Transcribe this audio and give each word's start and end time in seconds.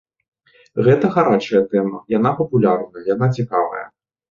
Гэта 0.87 1.05
гарачая 1.17 1.61
тэма, 1.75 2.01
яна 2.17 2.29
папулярная, 2.41 3.07
яна 3.13 3.33
цікавая. 3.39 3.87